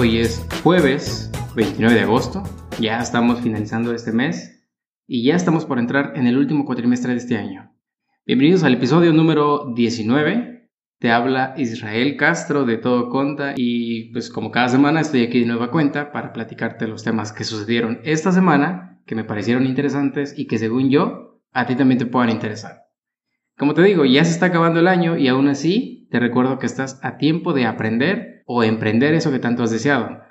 hoy 0.00 0.16
es 0.16 0.46
jueves 0.62 1.30
29 1.56 1.94
de 1.94 2.00
agosto, 2.00 2.42
ya 2.80 3.00
estamos 3.00 3.42
finalizando 3.42 3.92
este 3.92 4.12
mes 4.12 4.66
y 5.06 5.24
ya 5.24 5.36
estamos 5.36 5.66
por 5.66 5.78
entrar 5.78 6.14
en 6.16 6.26
el 6.26 6.38
último 6.38 6.64
cuatrimestre 6.64 7.12
de 7.12 7.18
este 7.18 7.36
año. 7.36 7.70
Bienvenidos 8.24 8.64
al 8.64 8.72
episodio 8.72 9.12
número 9.12 9.74
19, 9.74 10.70
te 10.98 11.10
habla 11.10 11.52
Israel 11.58 12.16
Castro 12.16 12.64
de 12.64 12.78
Todo 12.78 13.10
Conta 13.10 13.52
y 13.58 14.10
pues 14.12 14.30
como 14.30 14.50
cada 14.50 14.70
semana 14.70 15.02
estoy 15.02 15.22
aquí 15.22 15.40
de 15.40 15.46
nueva 15.46 15.70
cuenta 15.70 16.12
para 16.12 16.32
platicarte 16.32 16.88
los 16.88 17.04
temas 17.04 17.34
que 17.34 17.44
sucedieron 17.44 18.00
esta 18.02 18.32
semana, 18.32 19.02
que 19.04 19.14
me 19.14 19.24
parecieron 19.24 19.66
interesantes 19.66 20.32
y 20.34 20.46
que 20.46 20.56
según 20.56 20.88
yo 20.88 21.42
a 21.52 21.66
ti 21.66 21.74
también 21.74 21.98
te 21.98 22.06
puedan 22.06 22.30
interesar. 22.30 22.84
Como 23.58 23.74
te 23.74 23.82
digo, 23.82 24.06
ya 24.06 24.24
se 24.24 24.30
está 24.30 24.46
acabando 24.46 24.80
el 24.80 24.88
año 24.88 25.18
y 25.18 25.28
aún 25.28 25.48
así 25.48 26.08
te 26.10 26.20
recuerdo 26.20 26.58
que 26.58 26.64
estás 26.64 26.98
a 27.02 27.18
tiempo 27.18 27.52
de 27.52 27.66
aprender 27.66 28.39
o 28.52 28.64
emprender 28.64 29.14
eso 29.14 29.30
que 29.30 29.38
tanto 29.38 29.62
has 29.62 29.70
deseado. 29.70 30.22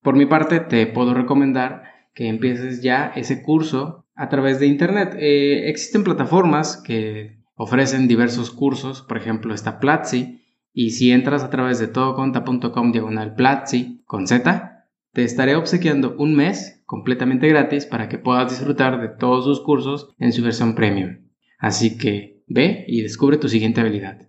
Por 0.00 0.16
mi 0.16 0.24
parte, 0.24 0.60
te 0.60 0.86
puedo 0.86 1.12
recomendar 1.12 1.82
que 2.14 2.26
empieces 2.26 2.80
ya 2.80 3.12
ese 3.14 3.42
curso 3.42 4.06
a 4.14 4.30
través 4.30 4.58
de 4.58 4.66
Internet. 4.66 5.14
Eh, 5.18 5.68
existen 5.68 6.02
plataformas 6.02 6.78
que 6.78 7.42
ofrecen 7.54 8.08
diversos 8.08 8.50
cursos, 8.50 9.02
por 9.02 9.18
ejemplo 9.18 9.52
está 9.52 9.78
Platzi, 9.78 10.40
y 10.72 10.92
si 10.92 11.12
entras 11.12 11.44
a 11.44 11.50
través 11.50 11.78
de 11.78 11.88
todoconta.com 11.88 12.92
diagonal 12.92 13.34
Platzi 13.34 14.02
con 14.06 14.26
Z, 14.26 14.86
te 15.12 15.24
estaré 15.24 15.54
obsequiando 15.54 16.16
un 16.18 16.34
mes 16.34 16.82
completamente 16.86 17.46
gratis 17.46 17.84
para 17.84 18.08
que 18.08 18.16
puedas 18.16 18.48
disfrutar 18.48 19.02
de 19.02 19.08
todos 19.08 19.44
sus 19.44 19.60
cursos 19.60 20.14
en 20.18 20.32
su 20.32 20.42
versión 20.42 20.74
premium. 20.74 21.18
Así 21.58 21.98
que 21.98 22.42
ve 22.46 22.86
y 22.88 23.02
descubre 23.02 23.36
tu 23.36 23.50
siguiente 23.50 23.82
habilidad. 23.82 24.26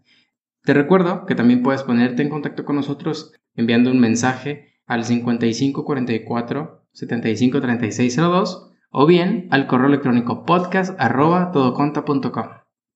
Te 0.67 0.73
recuerdo 0.73 1.25
que 1.25 1.33
también 1.33 1.63
puedes 1.63 1.83
ponerte 1.83 2.23
en 2.23 2.29
contacto 2.29 2.65
con 2.65 2.75
nosotros 2.75 3.31
enviando 3.55 3.89
un 3.89 4.01
mensaje 4.01 4.73
al 4.85 5.05
5544 5.05 6.83
753602 6.91 8.73
o 8.91 9.05
bien 9.05 9.47
al 9.49 9.65
correo 9.67 9.87
electrónico 9.87 10.43
podcast. 10.43 10.99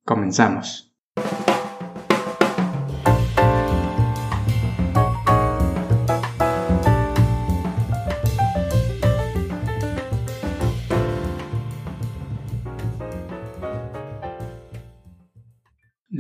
Comenzamos. 0.04 0.94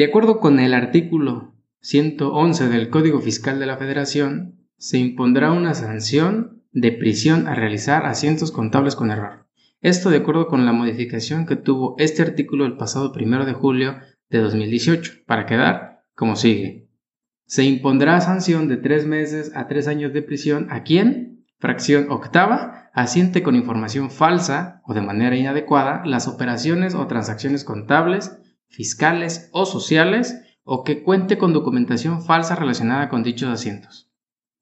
De 0.01 0.07
acuerdo 0.07 0.39
con 0.39 0.59
el 0.59 0.73
artículo 0.73 1.53
111 1.81 2.69
del 2.69 2.89
Código 2.89 3.19
Fiscal 3.21 3.59
de 3.59 3.67
la 3.67 3.77
Federación, 3.77 4.55
se 4.75 4.97
impondrá 4.97 5.51
una 5.51 5.75
sanción 5.75 6.63
de 6.71 6.91
prisión 6.91 7.47
a 7.47 7.53
realizar 7.53 8.07
asientos 8.07 8.51
contables 8.51 8.95
con 8.95 9.11
error. 9.11 9.45
Esto 9.79 10.09
de 10.09 10.17
acuerdo 10.17 10.47
con 10.47 10.65
la 10.65 10.71
modificación 10.71 11.45
que 11.45 11.55
tuvo 11.55 11.93
este 11.99 12.23
artículo 12.23 12.65
el 12.65 12.77
pasado 12.77 13.13
1 13.15 13.45
de 13.45 13.53
julio 13.53 13.97
de 14.31 14.39
2018, 14.39 15.21
para 15.27 15.45
quedar 15.45 16.01
como 16.15 16.35
sigue. 16.35 16.89
Se 17.45 17.63
impondrá 17.63 18.21
sanción 18.21 18.67
de 18.67 18.77
tres 18.77 19.05
meses 19.05 19.51
a 19.53 19.67
tres 19.67 19.87
años 19.87 20.13
de 20.13 20.23
prisión 20.23 20.65
a 20.71 20.81
quien, 20.81 21.45
fracción 21.59 22.07
octava, 22.09 22.89
asiente 22.95 23.43
con 23.43 23.55
información 23.55 24.09
falsa 24.09 24.81
o 24.83 24.95
de 24.95 25.01
manera 25.01 25.35
inadecuada 25.35 26.01
las 26.07 26.27
operaciones 26.27 26.95
o 26.95 27.05
transacciones 27.05 27.63
contables 27.63 28.40
fiscales 28.71 29.49
o 29.51 29.65
sociales 29.65 30.41
o 30.63 30.83
que 30.83 31.03
cuente 31.03 31.37
con 31.37 31.53
documentación 31.53 32.23
falsa 32.23 32.55
relacionada 32.55 33.09
con 33.09 33.23
dichos 33.23 33.49
asientos. 33.49 34.11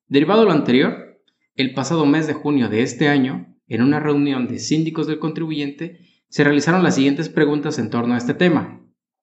Derivado 0.08 0.42
de 0.42 0.48
lo 0.48 0.52
anterior, 0.54 1.22
el 1.56 1.74
pasado 1.74 2.06
mes 2.06 2.26
de 2.28 2.34
junio 2.34 2.68
de 2.70 2.82
este 2.82 3.08
año, 3.08 3.56
en 3.68 3.84
una 3.84 4.00
reunión 4.00 4.48
de 4.48 4.60
síndicos 4.60 5.08
del 5.08 5.20
contribuyente, 5.20 6.00
se 6.30 6.44
realizaron 6.44 6.84
las 6.84 6.96
siguientes 6.96 7.30
preguntas 7.30 7.80
en 7.80 7.90
torno 7.90 8.16
a 8.16 8.18
este 8.18 8.34
tema. 8.34 8.82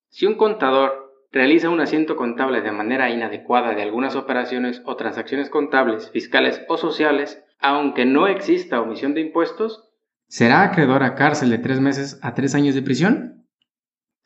Si 0.09 0.27
un 0.27 0.35
contador 0.35 1.07
realiza 1.33 1.71
un 1.71 1.81
asiento 1.81 2.17
contable 2.17 2.61
de 2.61 2.73
manera 2.73 3.11
inadecuada 3.11 3.75
de 3.75 3.83
algunas 3.83 4.17
operaciones 4.17 4.83
o 4.85 4.97
transacciones 4.97 5.51
contables, 5.51 6.11
fiscales 6.11 6.63
o 6.69 6.77
sociales, 6.77 7.43
aunque 7.59 8.05
no 8.05 8.29
exista 8.29 8.81
omisión 8.81 9.15
de 9.15 9.23
impuestos, 9.23 9.91
¿será 10.29 10.63
acreedor 10.63 11.03
a 11.03 11.15
cárcel 11.15 11.51
de 11.51 11.59
tres 11.59 11.81
meses 11.81 12.19
a 12.23 12.35
tres 12.35 12.55
años 12.55 12.75
de 12.75 12.83
prisión? 12.83 13.36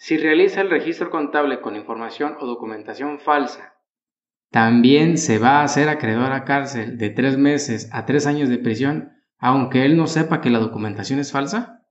Si 0.03 0.17
realiza 0.17 0.63
el 0.63 0.71
registro 0.71 1.11
contable 1.11 1.61
con 1.61 1.77
información 1.77 2.35
o 2.41 2.47
documentación 2.47 3.21
falsa, 3.21 3.75
también 4.51 5.19
se 5.19 5.39
va 5.39 5.61
a 5.61 5.65
hacer 5.65 5.91
acreedor 5.91 6.33
a 6.33 6.45
cárcel 6.45 6.97
de 6.97 7.11
tres 7.11 7.37
meses 7.37 7.91
a 7.93 8.07
tres 8.07 8.27
años 8.27 8.49
de 8.49 8.57
prisión, 8.57 9.13
aunque 9.39 9.85
él 9.85 9.99
no 9.99 10.07
sepa 10.07 10.41
que 10.41 10.49
la 10.49 10.59
documentación 10.59 11.21
es 11.21 11.33
falsa. 11.33 11.85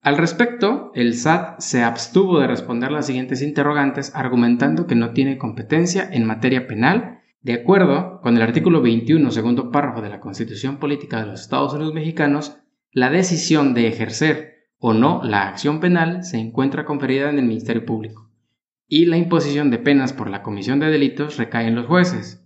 Al 0.00 0.16
respecto, 0.16 0.92
el 0.94 1.14
SAT 1.14 1.58
se 1.58 1.82
abstuvo 1.82 2.38
de 2.38 2.46
responder 2.46 2.92
las 2.92 3.06
siguientes 3.06 3.42
interrogantes 3.42 4.14
argumentando 4.14 4.86
que 4.86 4.94
no 4.94 5.10
tiene 5.10 5.38
competencia 5.38 6.08
en 6.08 6.24
materia 6.24 6.68
penal, 6.68 7.18
de 7.40 7.54
acuerdo 7.54 8.20
con 8.22 8.36
el 8.36 8.42
artículo 8.42 8.80
21, 8.80 9.28
segundo 9.32 9.72
párrafo 9.72 10.02
de 10.02 10.10
la 10.10 10.20
Constitución 10.20 10.78
Política 10.78 11.18
de 11.18 11.26
los 11.26 11.40
Estados 11.40 11.74
Unidos 11.74 11.94
Mexicanos, 11.94 12.60
la 12.92 13.10
decisión 13.10 13.74
de 13.74 13.88
ejercer 13.88 14.57
o 14.78 14.92
no 14.92 15.20
la 15.24 15.48
acción 15.48 15.80
penal 15.80 16.24
se 16.24 16.38
encuentra 16.38 16.84
conferida 16.84 17.30
en 17.30 17.38
el 17.38 17.46
Ministerio 17.46 17.84
Público 17.84 18.28
y 18.88 19.04
la 19.04 19.18
imposición 19.18 19.70
de 19.70 19.78
penas 19.78 20.12
por 20.12 20.30
la 20.30 20.42
comisión 20.42 20.80
de 20.80 20.90
delitos 20.90 21.36
recae 21.36 21.68
en 21.68 21.74
los 21.74 21.86
jueces. 21.86 22.42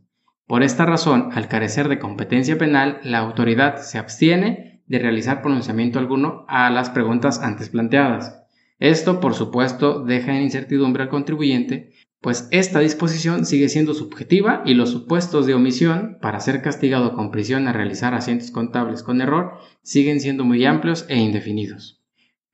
Por 0.46 0.64
esta 0.64 0.84
razón, 0.84 1.30
al 1.32 1.48
carecer 1.48 1.88
de 1.88 2.00
competencia 2.00 2.58
penal, 2.58 2.98
la 3.04 3.18
autoridad 3.18 3.76
se 3.76 3.98
abstiene 3.98 4.82
de 4.86 4.98
realizar 4.98 5.40
pronunciamiento 5.40 6.00
alguno 6.00 6.44
a 6.48 6.68
las 6.70 6.90
preguntas 6.90 7.40
antes 7.40 7.68
planteadas. 7.68 8.42
Esto, 8.80 9.20
por 9.20 9.34
supuesto, 9.34 10.04
deja 10.04 10.36
en 10.36 10.42
incertidumbre 10.42 11.04
al 11.04 11.08
contribuyente, 11.08 11.92
pues 12.20 12.48
esta 12.50 12.80
disposición 12.80 13.46
sigue 13.46 13.68
siendo 13.68 13.94
subjetiva 13.94 14.62
y 14.66 14.74
los 14.74 14.90
supuestos 14.90 15.46
de 15.46 15.54
omisión 15.54 16.18
para 16.20 16.40
ser 16.40 16.60
castigado 16.62 17.14
con 17.14 17.30
prisión 17.30 17.68
a 17.68 17.72
realizar 17.72 18.14
asientos 18.14 18.50
contables 18.50 19.02
con 19.02 19.20
error 19.20 19.54
siguen 19.82 20.20
siendo 20.20 20.44
muy 20.44 20.64
amplios 20.64 21.06
e 21.08 21.18
indefinidos. 21.18 22.01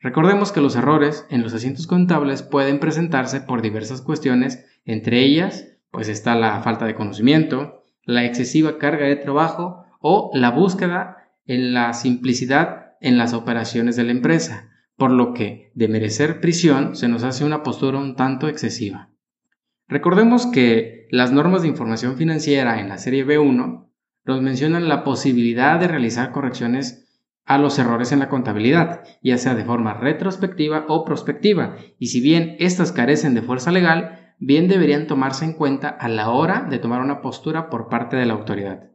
Recordemos 0.01 0.53
que 0.53 0.61
los 0.61 0.77
errores 0.77 1.27
en 1.29 1.43
los 1.43 1.55
asientos 1.55 1.87
contables 1.87 2.43
pueden 2.43 2.79
presentarse 2.79 3.41
por 3.41 3.63
diversas 3.63 4.01
cuestiones, 4.01 4.65
entre 4.85 5.21
ellas, 5.25 5.67
pues 5.91 6.09
está 6.09 6.35
la 6.37 6.61
falta 6.63 6.87
de 6.87 6.95
conocimiento, 6.95 7.85
la 8.05 8.25
excesiva 8.25 8.79
carga 8.79 9.07
de 9.07 9.17
trabajo 9.17 9.85
o 10.01 10.31
la 10.35 10.51
búsqueda 10.51 11.33
en 11.47 11.75
la 11.75 11.93
simplicidad 11.95 12.93
en 13.01 13.19
las 13.19 13.35
operaciones 13.35 13.97
de 13.97 14.05
la 14.05 14.13
empresa, 14.13 14.71
por 14.97 15.11
lo 15.11 15.33
que 15.35 15.71
de 15.75 15.89
merecer 15.89 16.41
prisión 16.41 16.95
se 16.95 17.09
nos 17.09 17.25
hace 17.25 17.45
una 17.45 17.63
postura 17.63 17.99
un 17.99 18.17
tanto 18.17 18.49
excesiva. 18.49 19.11
Recordemos 19.89 20.47
que 20.47 21.07
las 21.11 21.33
normas 21.33 21.63
de 21.63 21.69
información 21.69 22.17
financiera 22.17 22.81
en 22.81 22.89
la 22.89 22.99
serie 22.99 23.27
B1 23.27 23.87
nos 24.25 24.43
mencionan 24.43 24.89
la 24.89 25.05
posibilidad 25.05 25.81
de 25.81 25.89
realizar 25.89 26.31
correcciones 26.33 27.08
a 27.49 27.57
los 27.57 27.79
errores 27.79 28.13
en 28.13 28.19
la 28.19 28.29
contabilidad, 28.29 29.05
ya 29.23 29.39
sea 29.39 29.55
de 29.55 29.65
forma 29.65 29.95
retrospectiva 29.95 30.85
o 30.87 31.05
prospectiva, 31.05 31.77
y 31.99 32.09
si 32.09 32.21
bien 32.21 32.57
estas 32.59 32.93
carecen 32.93 33.35
de 33.35 33.43
fuerza 33.43 33.73
legal, 33.73 34.35
bien 34.39 34.69
deberían 34.69 35.07
tomarse 35.07 35.47
en 35.47 35.55
cuenta 35.55 35.89
a 35.89 36.09
la 36.09 36.29
hora 36.29 36.67
de 36.69 36.79
tomar 36.79 37.01
una 37.01 37.23
postura 37.23 37.71
por 37.71 37.89
parte 37.89 38.17
de 38.17 38.27
la 38.27 38.35
autoridad. 38.35 38.91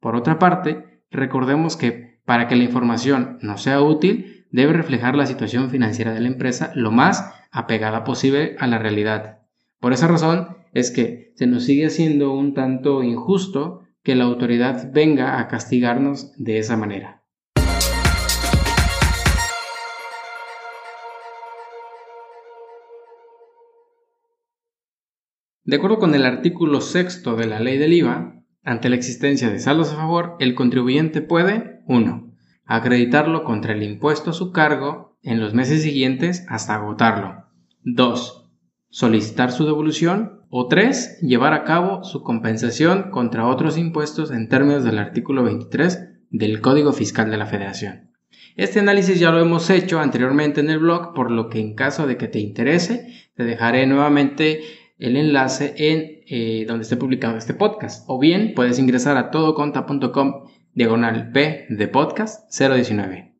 Por 0.00 0.16
otra 0.16 0.38
parte, 0.38 1.02
recordemos 1.10 1.78
que 1.78 2.20
para 2.26 2.46
que 2.46 2.56
la 2.56 2.64
información 2.64 3.38
no 3.40 3.56
sea 3.56 3.80
útil, 3.80 4.46
debe 4.50 4.74
reflejar 4.74 5.16
la 5.16 5.26
situación 5.26 5.70
financiera 5.70 6.12
de 6.12 6.20
la 6.20 6.28
empresa 6.28 6.72
lo 6.74 6.90
más 6.90 7.32
apegada 7.50 8.04
posible 8.04 8.54
a 8.58 8.66
la 8.66 8.78
realidad. 8.78 9.40
Por 9.80 9.94
esa 9.94 10.08
razón 10.08 10.58
es 10.74 10.90
que 10.90 11.32
se 11.36 11.46
nos 11.46 11.64
sigue 11.64 11.88
siendo 11.88 12.34
un 12.34 12.52
tanto 12.52 13.02
injusto 13.02 13.80
que 14.02 14.14
la 14.14 14.24
autoridad 14.24 14.92
venga 14.92 15.40
a 15.40 15.48
castigarnos 15.48 16.34
de 16.36 16.58
esa 16.58 16.76
manera. 16.76 17.23
De 25.66 25.76
acuerdo 25.76 25.98
con 25.98 26.14
el 26.14 26.26
artículo 26.26 26.82
sexto 26.82 27.36
de 27.36 27.46
la 27.46 27.58
ley 27.58 27.78
del 27.78 27.94
IVA, 27.94 28.42
ante 28.64 28.90
la 28.90 28.96
existencia 28.96 29.48
de 29.48 29.58
saldos 29.58 29.92
a 29.92 29.96
favor, 29.96 30.36
el 30.38 30.54
contribuyente 30.54 31.22
puede 31.22 31.80
1. 31.86 32.34
Acreditarlo 32.66 33.44
contra 33.44 33.72
el 33.72 33.82
impuesto 33.82 34.30
a 34.30 34.34
su 34.34 34.52
cargo 34.52 35.16
en 35.22 35.40
los 35.40 35.54
meses 35.54 35.82
siguientes 35.82 36.44
hasta 36.48 36.74
agotarlo. 36.74 37.46
2. 37.82 38.50
Solicitar 38.90 39.52
su 39.52 39.64
devolución. 39.64 40.42
O 40.50 40.68
3. 40.68 41.20
Llevar 41.22 41.54
a 41.54 41.64
cabo 41.64 42.04
su 42.04 42.22
compensación 42.22 43.10
contra 43.10 43.46
otros 43.46 43.78
impuestos 43.78 44.32
en 44.32 44.50
términos 44.50 44.84
del 44.84 44.98
artículo 44.98 45.44
23 45.44 46.10
del 46.28 46.60
Código 46.60 46.92
Fiscal 46.92 47.30
de 47.30 47.38
la 47.38 47.46
Federación. 47.46 48.10
Este 48.56 48.80
análisis 48.80 49.18
ya 49.18 49.30
lo 49.30 49.40
hemos 49.40 49.70
hecho 49.70 49.98
anteriormente 49.98 50.60
en 50.60 50.68
el 50.68 50.78
blog, 50.78 51.14
por 51.14 51.30
lo 51.30 51.48
que 51.48 51.58
en 51.58 51.74
caso 51.74 52.06
de 52.06 52.18
que 52.18 52.28
te 52.28 52.38
interese, 52.38 53.08
te 53.34 53.44
dejaré 53.44 53.86
nuevamente 53.86 54.60
el 54.98 55.16
enlace 55.16 55.74
en 55.76 56.20
eh, 56.26 56.64
donde 56.66 56.82
esté 56.82 56.96
publicado 56.96 57.36
este 57.36 57.54
podcast. 57.54 58.04
O 58.08 58.18
bien 58.18 58.52
puedes 58.54 58.78
ingresar 58.78 59.16
a 59.16 59.30
todoconta.com 59.30 60.44
diagonal 60.72 61.32
P 61.32 61.66
de 61.68 61.88
podcast 61.88 62.50
019. 62.56 63.34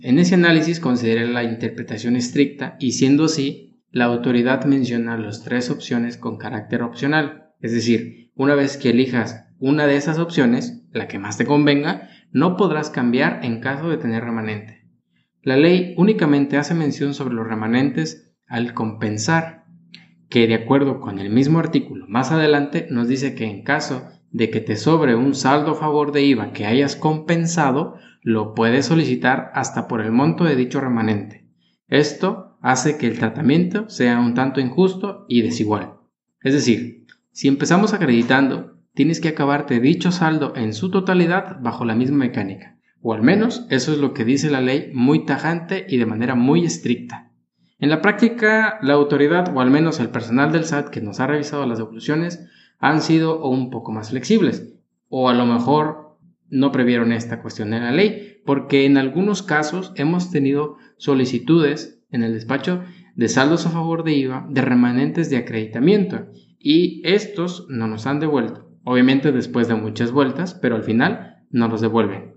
En 0.00 0.18
ese 0.18 0.34
análisis 0.34 0.80
consideré 0.80 1.28
la 1.28 1.44
interpretación 1.44 2.16
estricta 2.16 2.76
y 2.80 2.92
siendo 2.92 3.24
así, 3.24 3.80
la 3.90 4.06
autoridad 4.06 4.64
menciona 4.64 5.18
las 5.18 5.44
tres 5.44 5.70
opciones 5.70 6.16
con 6.16 6.38
carácter 6.38 6.82
opcional. 6.82 7.50
Es 7.60 7.72
decir, 7.72 8.30
una 8.34 8.54
vez 8.54 8.76
que 8.76 8.90
elijas 8.90 9.44
una 9.58 9.86
de 9.86 9.96
esas 9.96 10.18
opciones, 10.18 10.82
la 10.90 11.06
que 11.06 11.20
más 11.20 11.38
te 11.38 11.46
convenga, 11.46 12.08
no 12.32 12.56
podrás 12.56 12.90
cambiar 12.90 13.44
en 13.44 13.60
caso 13.60 13.88
de 13.88 13.96
tener 13.96 14.24
remanente. 14.24 14.88
La 15.42 15.56
ley 15.56 15.94
únicamente 15.96 16.56
hace 16.56 16.74
mención 16.74 17.14
sobre 17.14 17.34
los 17.34 17.46
remanentes 17.46 18.34
al 18.46 18.74
compensar, 18.74 19.61
que 20.32 20.46
de 20.46 20.54
acuerdo 20.54 20.98
con 20.98 21.18
el 21.18 21.28
mismo 21.28 21.58
artículo 21.58 22.06
más 22.08 22.32
adelante 22.32 22.86
nos 22.88 23.06
dice 23.06 23.34
que 23.34 23.44
en 23.44 23.62
caso 23.62 24.08
de 24.30 24.48
que 24.48 24.60
te 24.60 24.76
sobre 24.76 25.14
un 25.14 25.34
saldo 25.34 25.72
a 25.72 25.74
favor 25.74 26.10
de 26.10 26.24
IVA 26.24 26.54
que 26.54 26.64
hayas 26.64 26.96
compensado, 26.96 27.96
lo 28.22 28.54
puedes 28.54 28.86
solicitar 28.86 29.50
hasta 29.52 29.86
por 29.88 30.00
el 30.00 30.10
monto 30.10 30.44
de 30.44 30.56
dicho 30.56 30.80
remanente. 30.80 31.50
Esto 31.86 32.56
hace 32.62 32.96
que 32.96 33.08
el 33.08 33.18
tratamiento 33.18 33.90
sea 33.90 34.20
un 34.20 34.32
tanto 34.32 34.58
injusto 34.62 35.26
y 35.28 35.42
desigual. 35.42 35.96
Es 36.40 36.54
decir, 36.54 37.04
si 37.32 37.48
empezamos 37.48 37.92
acreditando, 37.92 38.78
tienes 38.94 39.20
que 39.20 39.28
acabarte 39.28 39.80
dicho 39.80 40.12
saldo 40.12 40.54
en 40.56 40.72
su 40.72 40.90
totalidad 40.90 41.58
bajo 41.60 41.84
la 41.84 41.94
misma 41.94 42.16
mecánica. 42.16 42.78
O 43.02 43.12
al 43.12 43.22
menos 43.22 43.66
eso 43.68 43.92
es 43.92 43.98
lo 43.98 44.14
que 44.14 44.24
dice 44.24 44.50
la 44.50 44.62
ley 44.62 44.92
muy 44.94 45.26
tajante 45.26 45.84
y 45.86 45.98
de 45.98 46.06
manera 46.06 46.34
muy 46.36 46.64
estricta. 46.64 47.31
En 47.82 47.90
la 47.90 48.00
práctica, 48.00 48.78
la 48.80 48.92
autoridad 48.92 49.52
o 49.52 49.60
al 49.60 49.72
menos 49.72 49.98
el 49.98 50.08
personal 50.08 50.52
del 50.52 50.66
SAT 50.66 50.90
que 50.90 51.00
nos 51.00 51.18
ha 51.18 51.26
revisado 51.26 51.66
las 51.66 51.78
devoluciones 51.78 52.48
han 52.78 53.00
sido 53.00 53.44
un 53.44 53.70
poco 53.70 53.90
más 53.90 54.10
flexibles. 54.10 54.72
O 55.08 55.28
a 55.28 55.34
lo 55.34 55.46
mejor 55.46 56.16
no 56.48 56.70
previeron 56.70 57.10
esta 57.10 57.42
cuestión 57.42 57.74
en 57.74 57.82
la 57.82 57.90
ley, 57.90 58.40
porque 58.46 58.86
en 58.86 58.98
algunos 58.98 59.42
casos 59.42 59.92
hemos 59.96 60.30
tenido 60.30 60.76
solicitudes 60.96 62.00
en 62.12 62.22
el 62.22 62.34
despacho 62.34 62.84
de 63.16 63.26
saldos 63.26 63.66
a 63.66 63.70
favor 63.70 64.04
de 64.04 64.12
IVA 64.12 64.46
de 64.48 64.60
remanentes 64.60 65.28
de 65.28 65.38
acreditamiento 65.38 66.28
y 66.60 67.02
estos 67.04 67.66
no 67.68 67.88
nos 67.88 68.06
han 68.06 68.20
devuelto. 68.20 68.70
Obviamente 68.84 69.32
después 69.32 69.66
de 69.66 69.74
muchas 69.74 70.12
vueltas, 70.12 70.54
pero 70.54 70.76
al 70.76 70.84
final 70.84 71.42
no 71.50 71.66
los 71.66 71.80
devuelven. 71.80 72.36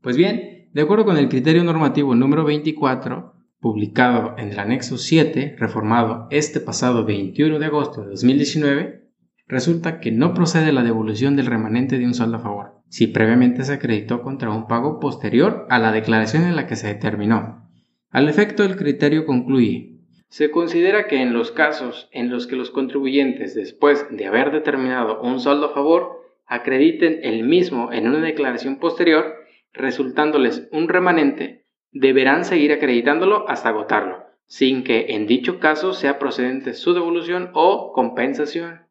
Pues 0.00 0.16
bien, 0.16 0.68
de 0.72 0.82
acuerdo 0.82 1.04
con 1.04 1.16
el 1.16 1.28
criterio 1.28 1.62
normativo 1.62 2.16
número 2.16 2.44
24, 2.44 3.39
publicado 3.60 4.34
en 4.38 4.50
el 4.50 4.58
anexo 4.58 4.98
7, 4.98 5.56
reformado 5.58 6.26
este 6.30 6.60
pasado 6.60 7.04
21 7.04 7.58
de 7.58 7.66
agosto 7.66 8.02
de 8.02 8.10
2019, 8.10 9.04
resulta 9.46 10.00
que 10.00 10.10
no 10.10 10.34
procede 10.34 10.72
la 10.72 10.82
devolución 10.82 11.36
del 11.36 11.46
remanente 11.46 11.98
de 11.98 12.06
un 12.06 12.14
saldo 12.14 12.38
a 12.38 12.40
favor, 12.40 12.82
si 12.88 13.06
previamente 13.06 13.64
se 13.64 13.74
acreditó 13.74 14.22
contra 14.22 14.50
un 14.50 14.66
pago 14.66 14.98
posterior 14.98 15.66
a 15.68 15.78
la 15.78 15.92
declaración 15.92 16.44
en 16.44 16.56
la 16.56 16.66
que 16.66 16.76
se 16.76 16.88
determinó. 16.88 17.68
Al 18.10 18.28
efecto, 18.28 18.64
el 18.64 18.76
criterio 18.76 19.26
concluye 19.26 19.90
se 20.30 20.52
considera 20.52 21.08
que 21.08 21.20
en 21.20 21.32
los 21.32 21.50
casos 21.50 22.08
en 22.12 22.30
los 22.30 22.46
que 22.46 22.54
los 22.54 22.70
contribuyentes, 22.70 23.56
después 23.56 24.06
de 24.10 24.26
haber 24.26 24.52
determinado 24.52 25.20
un 25.20 25.40
saldo 25.40 25.66
a 25.66 25.74
favor, 25.74 26.22
acrediten 26.46 27.18
el 27.24 27.42
mismo 27.42 27.92
en 27.92 28.06
una 28.06 28.20
declaración 28.20 28.78
posterior, 28.78 29.34
resultándoles 29.72 30.68
un 30.70 30.88
remanente, 30.88 31.59
deberán 31.92 32.44
seguir 32.44 32.72
acreditándolo 32.72 33.48
hasta 33.48 33.70
agotarlo, 33.70 34.24
sin 34.46 34.84
que 34.84 35.14
en 35.14 35.26
dicho 35.26 35.58
caso 35.58 35.92
sea 35.92 36.18
procedente 36.18 36.74
su 36.74 36.94
devolución 36.94 37.50
o 37.54 37.92
compensación. 37.92 38.82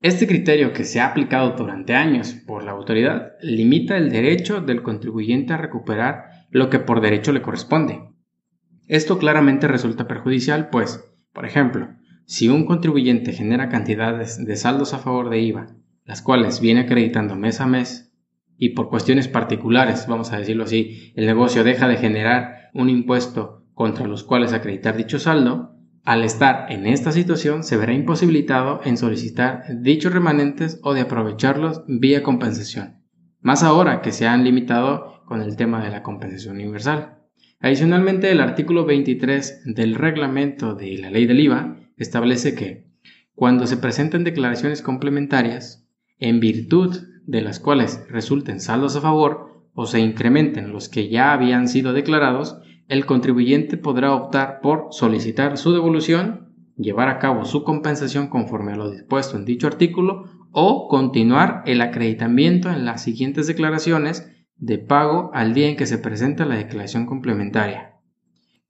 Este 0.00 0.26
criterio 0.26 0.72
que 0.72 0.84
se 0.84 1.00
ha 1.00 1.06
aplicado 1.06 1.50
durante 1.50 1.94
años 1.94 2.32
por 2.32 2.64
la 2.64 2.72
autoridad 2.72 3.34
limita 3.40 3.96
el 3.96 4.10
derecho 4.10 4.60
del 4.60 4.82
contribuyente 4.82 5.52
a 5.52 5.58
recuperar 5.58 6.24
lo 6.50 6.70
que 6.70 6.80
por 6.80 7.00
derecho 7.00 7.32
le 7.32 7.40
corresponde. 7.42 8.00
Esto 8.88 9.18
claramente 9.18 9.68
resulta 9.68 10.08
perjudicial, 10.08 10.70
pues, 10.70 11.08
por 11.32 11.46
ejemplo, 11.46 11.88
si 12.26 12.48
un 12.48 12.66
contribuyente 12.66 13.32
genera 13.32 13.68
cantidades 13.68 14.44
de 14.44 14.56
saldos 14.56 14.92
a 14.92 14.98
favor 14.98 15.30
de 15.30 15.40
IVA, 15.40 15.68
las 16.04 16.20
cuales 16.20 16.60
viene 16.60 16.80
acreditando 16.80 17.36
mes 17.36 17.60
a 17.60 17.66
mes, 17.66 18.11
y 18.58 18.70
por 18.70 18.88
cuestiones 18.88 19.28
particulares, 19.28 20.06
vamos 20.06 20.32
a 20.32 20.38
decirlo 20.38 20.64
así, 20.64 21.12
el 21.16 21.26
negocio 21.26 21.64
deja 21.64 21.88
de 21.88 21.96
generar 21.96 22.70
un 22.74 22.90
impuesto 22.90 23.64
contra 23.74 24.06
los 24.06 24.24
cuales 24.24 24.52
acreditar 24.52 24.96
dicho 24.96 25.18
saldo, 25.18 25.76
al 26.04 26.24
estar 26.24 26.70
en 26.70 26.86
esta 26.86 27.12
situación 27.12 27.62
se 27.62 27.76
verá 27.76 27.92
imposibilitado 27.92 28.80
en 28.84 28.96
solicitar 28.96 29.62
dichos 29.82 30.12
remanentes 30.12 30.80
o 30.82 30.94
de 30.94 31.02
aprovecharlos 31.02 31.82
vía 31.86 32.22
compensación, 32.22 33.02
más 33.40 33.62
ahora 33.62 34.00
que 34.02 34.10
se 34.10 34.26
han 34.26 34.42
limitado 34.42 35.22
con 35.26 35.42
el 35.42 35.56
tema 35.56 35.82
de 35.82 35.90
la 35.90 36.02
compensación 36.02 36.56
universal. 36.56 37.18
Adicionalmente, 37.60 38.32
el 38.32 38.40
artículo 38.40 38.84
23 38.84 39.62
del 39.74 39.94
reglamento 39.94 40.74
de 40.74 40.98
la 40.98 41.10
ley 41.10 41.26
del 41.26 41.40
IVA 41.40 41.76
establece 41.96 42.56
que 42.56 42.88
cuando 43.34 43.66
se 43.66 43.76
presenten 43.76 44.24
declaraciones 44.24 44.82
complementarias, 44.82 45.81
en 46.22 46.38
virtud 46.38 46.96
de 47.26 47.42
las 47.42 47.58
cuales 47.58 48.06
resulten 48.08 48.60
saldos 48.60 48.94
a 48.94 49.00
favor 49.00 49.66
o 49.74 49.86
se 49.86 50.00
incrementen 50.00 50.72
los 50.72 50.88
que 50.88 51.08
ya 51.08 51.32
habían 51.32 51.66
sido 51.66 51.92
declarados, 51.92 52.58
el 52.88 53.06
contribuyente 53.06 53.76
podrá 53.76 54.14
optar 54.14 54.60
por 54.60 54.88
solicitar 54.90 55.58
su 55.58 55.72
devolución, 55.72 56.54
llevar 56.76 57.08
a 57.08 57.18
cabo 57.18 57.44
su 57.44 57.64
compensación 57.64 58.28
conforme 58.28 58.72
a 58.72 58.76
lo 58.76 58.90
dispuesto 58.90 59.36
en 59.36 59.44
dicho 59.44 59.66
artículo 59.66 60.24
o 60.52 60.86
continuar 60.88 61.62
el 61.66 61.80
acreditamiento 61.80 62.70
en 62.70 62.84
las 62.84 63.02
siguientes 63.02 63.48
declaraciones 63.48 64.30
de 64.56 64.78
pago 64.78 65.30
al 65.34 65.54
día 65.54 65.68
en 65.68 65.76
que 65.76 65.86
se 65.86 65.98
presenta 65.98 66.44
la 66.44 66.56
declaración 66.56 67.04
complementaria. 67.06 67.96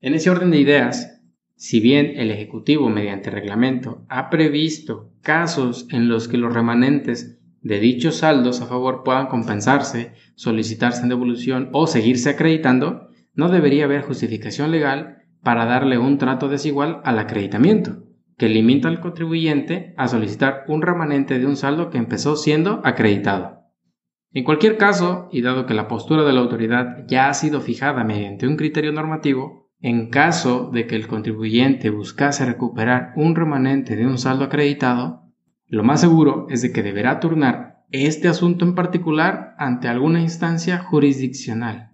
En 0.01 0.15
ese 0.15 0.31
orden 0.31 0.49
de 0.49 0.59
ideas, 0.59 1.21
si 1.55 1.79
bien 1.79 2.13
el 2.15 2.31
Ejecutivo 2.31 2.89
mediante 2.89 3.29
reglamento 3.29 4.05
ha 4.09 4.29
previsto 4.31 5.11
casos 5.21 5.87
en 5.91 6.07
los 6.07 6.27
que 6.27 6.37
los 6.37 6.53
remanentes 6.53 7.39
de 7.63 7.79
dichos 7.79 8.17
saldos 8.17 8.61
a 8.61 8.67
favor 8.67 9.03
puedan 9.03 9.27
compensarse, 9.27 10.13
solicitarse 10.35 11.01
en 11.01 11.09
devolución 11.09 11.69
o 11.71 11.87
seguirse 11.87 12.29
acreditando, 12.29 13.07
no 13.33 13.49
debería 13.49 13.85
haber 13.85 14.03
justificación 14.03 14.71
legal 14.71 15.23
para 15.41 15.65
darle 15.65 15.97
un 15.97 16.17
trato 16.17 16.49
desigual 16.49 17.01
al 17.03 17.19
acreditamiento, 17.19 18.03
que 18.37 18.49
limita 18.49 18.89
al 18.89 18.99
contribuyente 18.99 19.93
a 19.97 20.07
solicitar 20.07 20.63
un 20.67 20.81
remanente 20.81 21.39
de 21.39 21.45
un 21.45 21.55
saldo 21.55 21.89
que 21.89 21.97
empezó 21.97 22.35
siendo 22.35 22.81
acreditado. 22.83 23.63
En 24.31 24.43
cualquier 24.43 24.77
caso, 24.77 25.29
y 25.31 25.41
dado 25.41 25.65
que 25.65 25.73
la 25.73 25.87
postura 25.87 26.23
de 26.23 26.33
la 26.33 26.39
autoridad 26.39 27.05
ya 27.07 27.29
ha 27.29 27.33
sido 27.33 27.61
fijada 27.61 28.03
mediante 28.03 28.47
un 28.47 28.57
criterio 28.57 28.91
normativo, 28.91 29.69
en 29.79 30.09
caso 30.09 30.69
de 30.73 30.87
que 30.87 30.95
el 30.95 31.07
contribuyente 31.07 31.89
buscase 31.91 32.45
recuperar 32.45 33.13
un 33.15 33.35
remanente 33.35 33.95
de 33.95 34.07
un 34.07 34.17
saldo 34.17 34.45
acreditado, 34.45 35.22
lo 35.73 35.81
más 35.81 36.01
seguro 36.01 36.45
es 36.51 36.61
de 36.61 36.71
que 36.71 36.83
deberá 36.83 37.19
turnar 37.19 37.83
este 37.89 38.27
asunto 38.27 38.63
en 38.63 38.75
particular 38.75 39.55
ante 39.57 39.87
alguna 39.87 40.21
instancia 40.21 40.77
jurisdiccional. 40.77 41.89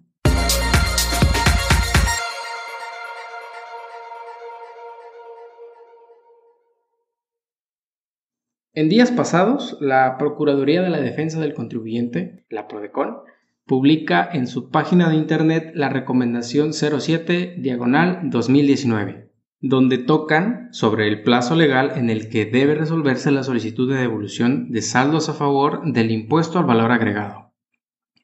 En 8.74 8.90
días 8.90 9.10
pasados, 9.12 9.78
la 9.80 10.18
Procuraduría 10.18 10.82
de 10.82 10.90
la 10.90 11.00
Defensa 11.00 11.40
del 11.40 11.54
Contribuyente, 11.54 12.44
la 12.50 12.68
PRODECON, 12.68 13.20
publica 13.64 14.28
en 14.30 14.46
su 14.46 14.68
página 14.68 15.08
de 15.08 15.16
internet 15.16 15.72
la 15.74 15.88
recomendación 15.88 16.74
07 16.74 17.54
diagonal 17.56 18.20
2019, 18.24 19.29
donde 19.60 19.98
tocan 19.98 20.68
sobre 20.72 21.08
el 21.08 21.22
plazo 21.22 21.54
legal 21.54 21.92
en 21.96 22.10
el 22.10 22.28
que 22.28 22.46
debe 22.46 22.74
resolverse 22.74 23.30
la 23.30 23.42
solicitud 23.42 23.90
de 23.90 23.98
devolución 23.98 24.70
de 24.70 24.82
saldos 24.82 25.28
a 25.28 25.34
favor 25.34 25.82
del 25.92 26.10
impuesto 26.10 26.58
al 26.58 26.64
valor 26.64 26.92
agregado. 26.92 27.52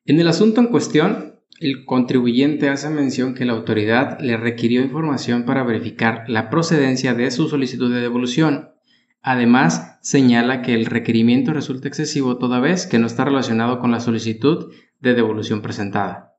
En 0.04 0.20
el 0.20 0.28
asunto 0.28 0.60
en 0.60 0.68
cuestión, 0.68 1.40
el 1.60 1.84
contribuyente 1.84 2.68
hace 2.68 2.90
mención 2.90 3.34
que 3.34 3.44
la 3.44 3.52
autoridad 3.52 4.18
le 4.20 4.36
requirió 4.36 4.82
información 4.82 5.44
para 5.44 5.64
verificar 5.64 6.24
la 6.28 6.50
procedencia 6.50 7.14
de 7.14 7.30
su 7.30 7.48
solicitud 7.48 7.92
de 7.92 8.00
devolución 8.00 8.76
Además, 9.28 9.98
señala 10.02 10.62
que 10.62 10.72
el 10.72 10.86
requerimiento 10.86 11.52
resulta 11.52 11.88
excesivo 11.88 12.38
toda 12.38 12.60
vez 12.60 12.86
que 12.86 13.00
no 13.00 13.08
está 13.08 13.24
relacionado 13.24 13.80
con 13.80 13.90
la 13.90 13.98
solicitud 13.98 14.72
de 15.00 15.14
devolución 15.14 15.62
presentada. 15.62 16.36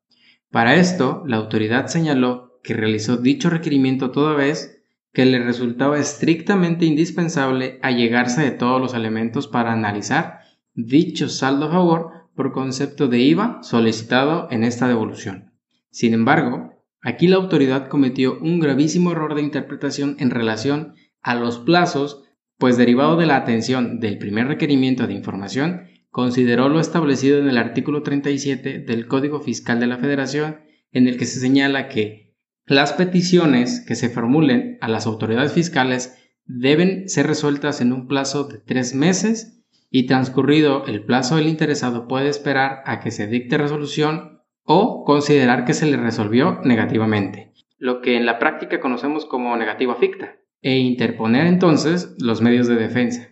Para 0.51 0.75
esto, 0.75 1.21
la 1.27 1.35
autoridad 1.35 1.87
señaló 1.87 2.61
que 2.63 2.73
realizó 2.73 3.17
dicho 3.17 3.49
requerimiento 3.49 4.11
toda 4.11 4.35
vez 4.35 4.76
que 5.17 5.25
le 5.25 5.39
resultaba 5.39 5.97
estrictamente 5.97 6.85
indispensable 6.85 7.79
allegarse 7.81 8.43
de 8.43 8.51
todos 8.51 8.79
los 8.79 8.93
elementos 8.93 9.47
para 9.47 9.73
analizar 9.73 10.41
dicho 10.75 11.27
saldo 11.27 11.65
a 11.65 11.71
favor 11.71 12.11
por 12.35 12.51
concepto 12.51 13.07
de 13.07 13.21
IVA 13.21 13.63
solicitado 13.63 14.47
en 14.51 14.63
esta 14.63 14.87
devolución. 14.87 15.53
Sin 15.89 16.13
embargo, 16.13 16.83
aquí 17.01 17.27
la 17.27 17.37
autoridad 17.37 17.87
cometió 17.87 18.37
un 18.39 18.59
gravísimo 18.59 19.11
error 19.11 19.33
de 19.33 19.41
interpretación 19.41 20.17
en 20.19 20.29
relación 20.29 20.93
a 21.23 21.33
los 21.33 21.57
plazos 21.57 22.23
pues 22.59 22.77
derivado 22.77 23.17
de 23.17 23.25
la 23.25 23.37
atención 23.37 23.99
del 23.99 24.19
primer 24.19 24.45
requerimiento 24.45 25.07
de 25.07 25.15
información, 25.15 25.87
consideró 26.11 26.69
lo 26.69 26.79
establecido 26.79 27.39
en 27.39 27.49
el 27.49 27.57
artículo 27.57 28.03
37 28.03 28.81
del 28.81 29.07
Código 29.07 29.39
Fiscal 29.39 29.79
de 29.79 29.87
la 29.87 29.97
Federación, 29.97 30.59
en 30.91 31.07
el 31.07 31.17
que 31.17 31.25
se 31.25 31.39
señala 31.39 31.89
que 31.89 32.26
las 32.67 32.91
peticiones 32.91 33.79
que 33.87 33.95
se 33.95 34.09
formulen 34.09 34.77
a 34.81 34.89
las 34.89 35.07
autoridades 35.07 35.53
fiscales 35.53 36.17
deben 36.45 37.07
ser 37.07 37.25
resueltas 37.25 37.79
en 37.79 37.93
un 37.93 38.07
plazo 38.07 38.43
de 38.43 38.59
tres 38.59 38.93
meses 38.93 39.63
y 39.89 40.05
transcurrido 40.05 40.85
el 40.85 41.03
plazo 41.05 41.37
del 41.37 41.47
interesado 41.47 42.07
puede 42.09 42.27
esperar 42.27 42.83
a 42.85 42.99
que 42.99 43.11
se 43.11 43.27
dicte 43.27 43.57
resolución 43.57 44.41
o 44.63 45.05
considerar 45.05 45.63
que 45.63 45.73
se 45.73 45.85
le 45.85 45.95
resolvió 45.95 46.59
negativamente, 46.65 47.53
lo 47.77 48.01
que 48.01 48.17
en 48.17 48.25
la 48.25 48.37
práctica 48.37 48.81
conocemos 48.81 49.25
como 49.25 49.55
negativa 49.55 49.95
ficta, 49.95 50.35
e 50.61 50.77
interponer 50.77 51.47
entonces 51.47 52.15
los 52.19 52.41
medios 52.41 52.67
de 52.67 52.75
defensa. 52.75 53.29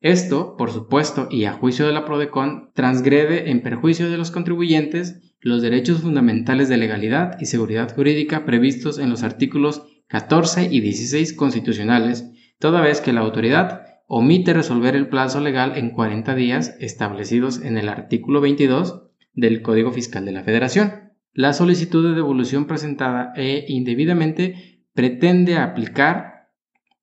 Esto, 0.00 0.56
por 0.56 0.70
supuesto, 0.70 1.28
y 1.30 1.44
a 1.44 1.52
juicio 1.52 1.86
de 1.86 1.92
la 1.92 2.04
PRODECON, 2.04 2.70
transgrede 2.74 3.50
en 3.50 3.62
perjuicio 3.62 4.10
de 4.10 4.18
los 4.18 4.30
contribuyentes 4.30 5.34
los 5.40 5.62
derechos 5.62 6.02
fundamentales 6.02 6.68
de 6.68 6.76
legalidad 6.76 7.36
y 7.40 7.46
seguridad 7.46 7.94
jurídica 7.94 8.44
previstos 8.44 8.98
en 8.98 9.10
los 9.10 9.22
artículos 9.22 9.84
14 10.08 10.68
y 10.70 10.80
16 10.80 11.32
constitucionales, 11.32 12.30
toda 12.58 12.80
vez 12.80 13.00
que 13.00 13.12
la 13.12 13.20
autoridad 13.20 13.82
omite 14.06 14.52
resolver 14.52 14.94
el 14.94 15.08
plazo 15.08 15.40
legal 15.40 15.76
en 15.76 15.90
40 15.90 16.34
días 16.34 16.76
establecidos 16.78 17.62
en 17.62 17.76
el 17.76 17.88
artículo 17.88 18.40
22 18.40 19.02
del 19.34 19.62
Código 19.62 19.92
Fiscal 19.92 20.24
de 20.24 20.32
la 20.32 20.44
Federación. 20.44 21.12
La 21.32 21.52
solicitud 21.52 22.08
de 22.08 22.14
devolución 22.14 22.66
presentada 22.66 23.32
e 23.36 23.64
indebidamente 23.68 24.80
pretende 24.94 25.56
aplicar 25.56 26.48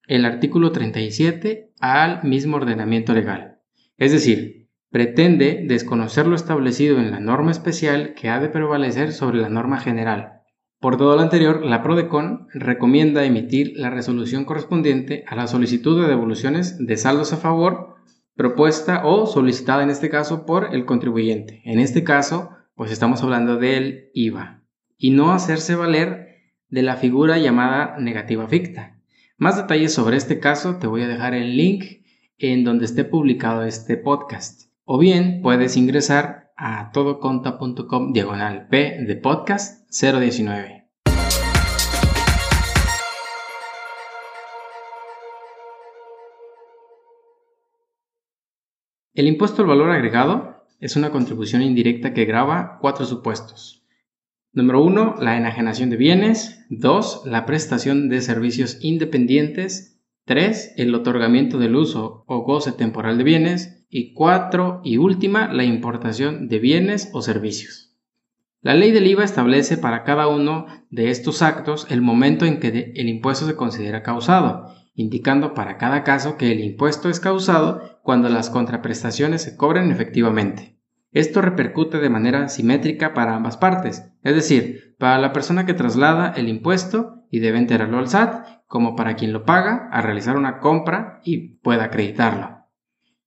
el 0.08 0.26
artículo 0.26 0.72
37 0.72 1.73
al 1.92 2.24
mismo 2.24 2.58
ordenamiento 2.58 3.14
legal. 3.14 3.60
Es 3.98 4.12
decir, 4.12 4.70
pretende 4.90 5.64
desconocer 5.68 6.28
lo 6.28 6.36
establecido 6.36 7.00
en 7.00 7.12
la 7.12 7.20
norma 7.20 7.52
especial 7.52 8.14
que 8.14 8.30
ha 8.30 8.40
de 8.40 8.50
prevalecer 8.50 9.12
sobre 9.12 9.40
la 9.40 9.50
norma 9.50 9.80
general, 9.80 10.34
por 10.84 10.98
todo 10.98 11.16
lo 11.16 11.22
anterior, 11.22 11.66
la 11.66 11.82
PRODECON 11.82 12.50
recomienda 12.54 13.24
emitir 13.24 13.72
la 13.78 13.90
resolución 13.90 14.44
correspondiente 14.44 15.24
a 15.30 15.36
la 15.38 15.48
solicitud 15.48 16.02
de 16.02 16.10
devoluciones 16.10 16.78
de 16.78 16.98
saldos 16.98 17.32
a 17.32 17.38
favor 17.38 17.96
propuesta 18.36 19.06
o 19.06 19.26
solicitada 19.26 19.84
en 19.84 19.90
este 19.90 20.10
caso 20.10 20.46
por 20.46 20.76
el 20.76 20.84
contribuyente. 20.84 21.62
En 21.64 21.80
este 21.80 22.04
caso, 22.04 22.50
pues 22.76 22.92
estamos 22.92 23.24
hablando 23.24 23.56
del 23.56 24.10
IVA 24.14 24.66
y 24.98 25.12
no 25.12 25.32
hacerse 25.32 25.76
valer 25.76 26.52
de 26.68 26.82
la 26.82 26.98
figura 26.98 27.38
llamada 27.38 27.96
negativa 27.98 28.46
ficta. 28.50 28.93
Más 29.44 29.58
detalles 29.58 29.94
sobre 29.94 30.16
este 30.16 30.40
caso 30.40 30.78
te 30.78 30.88
voy 30.88 31.02
a 31.02 31.08
dejar 31.10 31.34
el 31.34 31.58
link 31.58 31.84
en 32.38 32.64
donde 32.64 32.86
esté 32.86 33.04
publicado 33.04 33.64
este 33.64 33.98
podcast. 33.98 34.72
O 34.86 34.98
bien 34.98 35.42
puedes 35.42 35.76
ingresar 35.76 36.54
a 36.56 36.92
todoconta.com 36.94 38.14
diagonal 38.14 38.70
P 38.70 39.04
de 39.06 39.16
podcast 39.18 39.86
019. 39.92 40.88
El 49.14 49.28
impuesto 49.28 49.64
al 49.64 49.68
valor 49.68 49.90
agregado 49.90 50.64
es 50.80 50.96
una 50.96 51.12
contribución 51.12 51.62
indirecta 51.64 52.14
que 52.14 52.24
grava 52.24 52.78
cuatro 52.80 53.06
supuestos. 53.06 53.83
Número 54.56 54.84
1. 54.84 55.16
La 55.20 55.36
enajenación 55.36 55.90
de 55.90 55.98
bienes. 55.98 56.64
2. 56.70 57.24
La 57.26 57.48
prestación 57.48 58.08
de 58.08 58.22
servicios 58.22 58.78
independientes. 58.82 60.00
3. 60.26 60.76
El 60.78 60.94
otorgamiento 60.94 61.58
del 61.58 61.76
uso 61.76 62.24
o 62.28 62.44
goce 62.44 62.72
temporal 62.72 63.18
de 63.18 63.24
bienes. 63.24 63.84
Y 63.90 64.14
cuatro 64.14 64.80
y 64.84 64.98
última, 64.98 65.52
la 65.52 65.64
importación 65.64 66.50
de 66.50 66.60
bienes 66.60 67.10
o 67.14 67.24
servicios. 67.24 67.96
La 68.62 68.76
ley 68.76 68.92
del 68.92 69.08
IVA 69.08 69.24
establece 69.24 69.76
para 69.76 70.04
cada 70.04 70.28
uno 70.28 70.68
de 70.92 71.10
estos 71.10 71.42
actos 71.42 71.88
el 71.90 72.04
momento 72.04 72.46
en 72.46 72.60
que 72.60 72.94
el 72.96 73.10
impuesto 73.10 73.48
se 73.48 73.56
considera 73.56 74.04
causado, 74.04 74.68
indicando 74.94 75.56
para 75.56 75.78
cada 75.80 76.04
caso 76.04 76.38
que 76.38 76.52
el 76.52 76.60
impuesto 76.60 77.10
es 77.10 77.20
causado 77.20 78.00
cuando 78.04 78.30
las 78.30 78.52
contraprestaciones 78.52 79.42
se 79.42 79.58
cobren 79.58 79.92
efectivamente. 79.92 80.73
Esto 81.14 81.42
repercute 81.42 82.00
de 82.00 82.10
manera 82.10 82.50
simétrica 82.50 83.14
para 83.14 83.36
ambas 83.36 83.56
partes, 83.56 84.12
es 84.24 84.36
decir, 84.36 84.96
para 84.98 85.20
la 85.20 85.32
persona 85.32 85.66
que 85.66 85.76
traslada 85.76 86.34
el 86.36 86.50
impuesto 86.50 87.24
y 87.30 87.40
debe 87.40 87.60
enterarlo 87.60 88.00
al 88.00 88.08
SAT, 88.08 88.64
como 88.68 88.96
para 88.96 89.16
quien 89.16 89.32
lo 89.32 89.46
paga 89.46 89.90
a 89.92 90.02
realizar 90.02 90.36
una 90.36 90.60
compra 90.60 91.22
y 91.24 91.60
pueda 91.60 91.86
acreditarlo. 91.86 92.64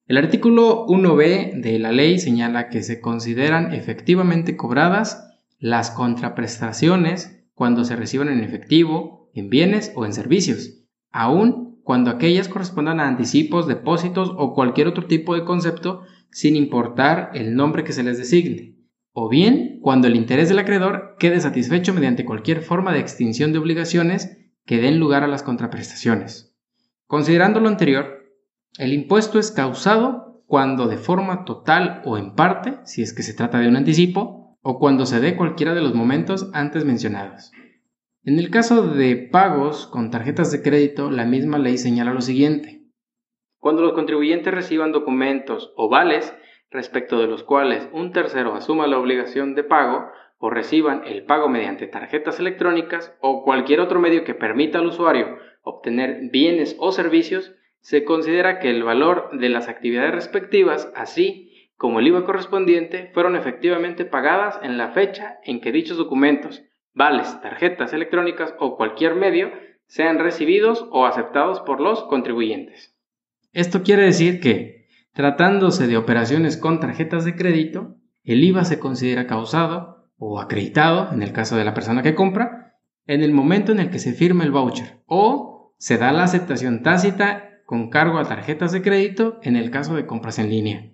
El 0.07 0.19
artículo 0.19 0.87
1b 0.87 1.61
de 1.61 1.79
la 1.79 1.93
ley 1.93 2.19
señala 2.19 2.69
que 2.69 2.83
se 2.83 3.01
consideran 3.01 3.73
efectivamente 3.73 4.57
cobradas 4.57 5.35
las 5.59 5.91
contraprestaciones 5.91 7.45
cuando 7.55 7.85
se 7.85 7.97
reciban 7.97 8.29
en 8.29 8.43
efectivo, 8.43 9.31
en 9.33 9.49
bienes 9.49 9.93
o 9.95 10.05
en 10.05 10.13
servicios, 10.13 10.85
aun 11.13 11.81
cuando 11.83 12.11
aquellas 12.11 12.49
correspondan 12.49 12.99
a 12.99 13.07
anticipos, 13.07 13.69
depósitos 13.69 14.33
o 14.37 14.55
cualquier 14.55 14.89
otro 14.89 15.07
tipo 15.07 15.37
de 15.37 15.45
concepto 15.45 16.03
sin 16.31 16.57
importar 16.57 17.31
el 17.35 17.55
nombre 17.55 17.85
que 17.85 17.93
se 17.93 18.03
les 18.03 18.19
designe, 18.19 18.77
o 19.13 19.29
bien 19.29 19.79
cuando 19.81 20.09
el 20.09 20.17
interés 20.17 20.49
del 20.49 20.59
acreedor 20.59 21.17
quede 21.19 21.41
satisfecho 21.41 21.95
mediante 21.95 22.25
cualquier 22.25 22.63
forma 22.63 22.93
de 22.93 23.01
extinción 23.01 23.53
de 23.53 23.59
obligaciones 23.59 24.37
que 24.65 24.79
den 24.79 24.99
lugar 24.99 25.23
a 25.23 25.29
las 25.29 25.43
contraprestaciones. 25.43 26.55
Considerando 27.07 27.61
lo 27.61 27.69
anterior, 27.69 28.27
el 28.79 28.93
impuesto 28.93 29.39
es 29.39 29.51
causado 29.51 30.43
cuando 30.47 30.87
de 30.87 30.99
forma 30.99 31.45
total 31.45 32.03
o 32.05 32.19
en 32.19 32.35
parte, 32.35 32.75
si 32.85 33.03
es 33.03 33.13
que 33.13 33.23
se 33.23 33.35
trata 33.35 33.59
de 33.59 33.69
un 33.69 33.77
anticipo, 33.77 34.59
o 34.61 34.79
cuando 34.79 35.07
se 35.07 35.21
dé 35.21 35.37
cualquiera 35.37 35.75
de 35.75 35.81
los 35.81 35.95
momentos 35.95 36.51
antes 36.53 36.85
mencionados. 36.85 37.53
En 38.25 38.41
el 38.41 38.51
caso 38.51 38.89
de 38.89 39.17
pagos 39.17 39.87
con 39.87 40.11
tarjetas 40.11 40.51
de 40.51 40.61
crédito, 40.61 41.11
la 41.11 41.25
misma 41.25 41.59
ley 41.59 41.79
señala 41.79 42.13
lo 42.13 42.21
siguiente. 42.21 42.76
Cuando 43.59 43.83
los 43.83 43.93
contribuyentes 43.93 44.53
reciban 44.53 44.93
documentos 44.93 45.73
o 45.77 45.89
vales 45.89 46.37
respecto 46.71 47.19
de 47.19 47.27
los 47.27 47.43
cuales 47.43 47.89
un 47.93 48.13
tercero 48.13 48.55
asuma 48.55 48.87
la 48.87 48.99
obligación 48.99 49.55
de 49.55 49.65
pago 49.65 50.11
o 50.39 50.51
reciban 50.51 51.03
el 51.07 51.25
pago 51.25 51.49
mediante 51.49 51.87
tarjetas 51.87 52.39
electrónicas 52.39 53.17
o 53.21 53.43
cualquier 53.43 53.81
otro 53.81 54.01
medio 54.01 54.25
que 54.25 54.35
permita 54.35 54.79
al 54.79 54.87
usuario 54.87 55.39
obtener 55.63 56.31
bienes 56.31 56.77
o 56.79 56.93
servicios, 56.93 57.55
se 57.81 58.05
considera 58.05 58.61
que 58.61 58.71
el 58.71 58.85
valor 58.85 59.31
de 59.33 59.49
las 59.49 59.69
actividades 59.69 60.15
respectivas, 60.15 60.93
así 60.95 61.71
como 61.77 62.01
el 62.01 62.07
IVA 62.07 62.25
correspondiente, 62.25 63.11
fueron 63.13 63.37
efectivamente 63.37 64.05
pagadas 64.05 64.59
en 64.63 64.79
la 64.79 64.89
fecha 64.89 65.39
en 65.45 65.61
que 65.61 65.73
dichos 65.73 65.97
documentos, 65.97 66.63
vales, 66.95 67.41
tarjetas 67.43 67.93
electrónicas 67.93 68.55
o 68.59 68.77
cualquier 68.77 69.15
medio 69.15 69.51
sean 69.87 70.19
recibidos 70.19 70.87
o 70.91 71.05
aceptados 71.05 71.61
por 71.61 71.81
los 71.81 72.03
contribuyentes. 72.05 72.96
Esto 73.57 73.83
quiere 73.83 74.03
decir 74.03 74.39
que, 74.41 74.87
tratándose 75.15 75.87
de 75.87 75.97
operaciones 75.97 76.59
con 76.59 76.79
tarjetas 76.79 77.25
de 77.25 77.37
crédito, 77.37 77.97
el 78.23 78.45
IVA 78.45 78.67
se 78.67 78.79
considera 78.79 79.27
causado 79.27 80.11
o 80.19 80.41
acreditado, 80.41 81.11
en 81.11 81.23
el 81.23 81.33
caso 81.33 81.57
de 81.57 81.65
la 81.65 81.73
persona 81.73 82.03
que 82.03 82.15
compra, 82.15 82.75
en 83.07 83.23
el 83.23 83.33
momento 83.33 83.73
en 83.73 83.81
el 83.81 83.89
que 83.89 83.99
se 83.99 84.13
firma 84.13 84.45
el 84.45 84.51
voucher 84.51 85.03
o 85.07 85.75
se 85.79 85.97
da 85.97 86.13
la 86.13 86.25
aceptación 86.25 86.83
tácita 86.83 87.63
con 87.65 87.89
cargo 87.89 88.19
a 88.19 88.29
tarjetas 88.29 88.73
de 88.73 88.83
crédito 88.83 89.39
en 89.43 89.57
el 89.57 89.71
caso 89.71 89.97
de 89.97 90.05
compras 90.05 90.39
en 90.39 90.51
línea. 90.51 90.93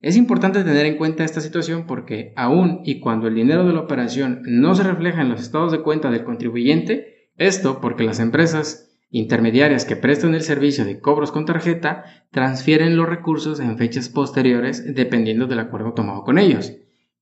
Es 0.00 0.16
importante 0.16 0.64
tener 0.64 0.86
en 0.86 0.96
cuenta 0.96 1.24
esta 1.24 1.42
situación 1.42 1.84
porque 1.86 2.32
aún 2.36 2.80
y 2.86 3.00
cuando 3.00 3.28
el 3.28 3.34
dinero 3.34 3.66
de 3.66 3.74
la 3.74 3.80
operación 3.80 4.40
no 4.46 4.74
se 4.74 4.82
refleja 4.82 5.20
en 5.20 5.28
los 5.28 5.42
estados 5.42 5.70
de 5.70 5.82
cuenta 5.82 6.10
del 6.10 6.24
contribuyente, 6.24 7.28
esto 7.36 7.82
porque 7.82 8.02
las 8.02 8.18
empresas 8.18 8.91
intermediarias 9.12 9.84
que 9.84 9.94
prestan 9.94 10.34
el 10.34 10.42
servicio 10.42 10.86
de 10.86 10.98
cobros 10.98 11.30
con 11.30 11.44
tarjeta 11.44 12.04
transfieren 12.30 12.96
los 12.96 13.08
recursos 13.08 13.60
en 13.60 13.76
fechas 13.76 14.08
posteriores 14.08 14.94
dependiendo 14.94 15.46
del 15.46 15.60
acuerdo 15.60 15.92
tomado 15.92 16.24
con 16.24 16.38
ellos. 16.38 16.72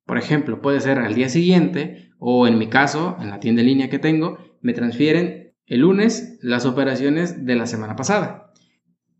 Por 0.06 0.16
ejemplo, 0.16 0.62
puede 0.62 0.80
ser 0.80 0.98
al 0.98 1.14
día 1.14 1.28
siguiente 1.28 2.12
o 2.18 2.46
en 2.46 2.58
mi 2.58 2.68
caso, 2.68 3.16
en 3.20 3.30
la 3.30 3.40
tienda 3.40 3.62
en 3.62 3.66
línea 3.66 3.90
que 3.90 3.98
tengo, 3.98 4.38
me 4.62 4.72
transfieren 4.72 5.52
el 5.66 5.80
lunes 5.80 6.38
las 6.42 6.64
operaciones 6.64 7.44
de 7.44 7.56
la 7.56 7.66
semana 7.66 7.96
pasada. 7.96 8.52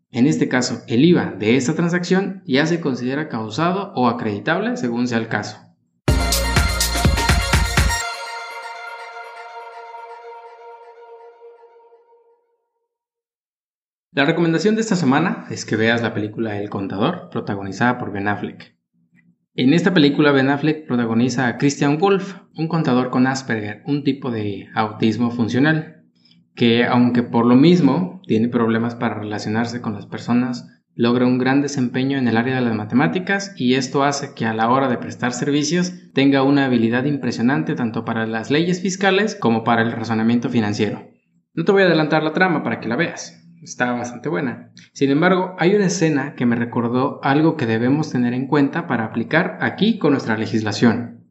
En 0.09 0.25
este 0.25 0.47
caso, 0.47 0.81
el 0.87 1.03
IVA 1.03 1.35
de 1.37 1.57
esta 1.57 1.75
transacción 1.75 2.41
ya 2.45 2.65
se 2.65 2.79
considera 2.79 3.27
causado 3.27 3.91
o 3.95 4.07
acreditable 4.07 4.77
según 4.77 5.07
sea 5.07 5.17
el 5.17 5.27
caso. 5.27 5.70
La 14.13 14.25
recomendación 14.25 14.75
de 14.75 14.81
esta 14.81 14.97
semana 14.97 15.45
es 15.51 15.63
que 15.63 15.77
veas 15.77 16.01
la 16.01 16.13
película 16.13 16.59
El 16.59 16.69
Contador, 16.69 17.29
protagonizada 17.31 17.97
por 17.97 18.11
Ben 18.11 18.27
Affleck. 18.27 18.75
En 19.55 19.73
esta 19.73 19.93
película 19.93 20.33
Ben 20.33 20.49
Affleck 20.49 20.85
protagoniza 20.85 21.47
a 21.47 21.57
Christian 21.57 21.97
Wolf, 21.97 22.35
un 22.57 22.67
contador 22.67 23.09
con 23.09 23.25
Asperger, 23.25 23.83
un 23.85 24.03
tipo 24.03 24.29
de 24.29 24.67
autismo 24.75 25.31
funcional. 25.31 26.03
que 26.55 26.83
aunque 26.83 27.23
por 27.23 27.45
lo 27.45 27.55
mismo 27.55 28.21
tiene 28.27 28.49
problemas 28.49 28.95
para 28.95 29.17
relacionarse 29.17 29.79
con 29.79 29.93
las 29.93 30.07
personas, 30.07 30.67
logra 30.93 31.25
un 31.25 31.37
gran 31.37 31.61
desempeño 31.61 32.17
en 32.17 32.27
el 32.27 32.35
área 32.35 32.55
de 32.55 32.61
las 32.61 32.75
matemáticas 32.75 33.53
y 33.55 33.75
esto 33.75 34.03
hace 34.03 34.33
que 34.35 34.45
a 34.45 34.53
la 34.53 34.69
hora 34.69 34.89
de 34.89 34.97
prestar 34.97 35.31
servicios 35.31 35.93
tenga 36.13 36.43
una 36.43 36.65
habilidad 36.65 37.05
impresionante 37.05 37.75
tanto 37.75 38.03
para 38.03 38.27
las 38.27 38.51
leyes 38.51 38.81
fiscales 38.81 39.35
como 39.35 39.63
para 39.63 39.83
el 39.83 39.93
razonamiento 39.93 40.49
financiero. 40.49 41.07
No 41.53 41.63
te 41.63 41.71
voy 41.71 41.83
a 41.83 41.85
adelantar 41.85 42.23
la 42.23 42.33
trama 42.33 42.61
para 42.61 42.81
que 42.81 42.89
la 42.89 42.97
veas, 42.97 43.40
está 43.61 43.91
bastante 43.91 44.29
buena. 44.29 44.71
Sin 44.93 45.09
embargo, 45.11 45.55
hay 45.59 45.75
una 45.75 45.85
escena 45.85 46.35
que 46.35 46.45
me 46.45 46.55
recordó 46.55 47.19
algo 47.23 47.55
que 47.55 47.65
debemos 47.65 48.11
tener 48.11 48.33
en 48.33 48.47
cuenta 48.47 48.87
para 48.87 49.05
aplicar 49.05 49.57
aquí 49.61 49.97
con 49.97 50.11
nuestra 50.11 50.37
legislación. 50.37 51.27